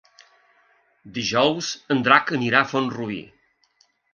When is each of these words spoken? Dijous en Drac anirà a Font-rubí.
Dijous 1.17 1.69
en 1.97 2.01
Drac 2.09 2.35
anirà 2.39 2.65
a 2.65 2.71
Font-rubí. 2.73 3.21